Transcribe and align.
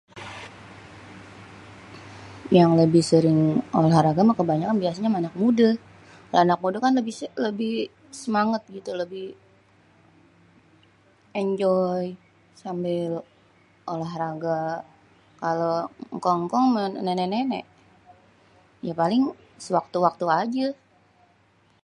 yang 2.57 2.71
lebih 2.81 3.03
sering 3.11 3.39
olahraga 3.79 4.21
kebanyakan 4.39 4.77
biasènyè 4.83 5.09
anak 5.17 5.33
mudè, 5.41 5.69
[ya] 6.31 6.35
anak 6.45 6.59
mudè 6.63 6.77
kan 6.85 6.93
lebih 7.45 7.71
semangèt 8.21 8.61
gitu 8.77 8.91
lebih, 9.01 9.27
enjoy 11.43 12.03
sambil 12.63 13.09
olahraga, 13.93 14.59
kalo 15.43 15.69
èngkong-èngkong 16.13 16.65
mèh 16.75 16.85
nènèk-nènèk, 17.07 17.65
ya 18.87 18.93
paling 19.01 19.21
kalo 19.25 19.35
sewaktu-waktu 19.65 20.25
ajè. 20.41 20.67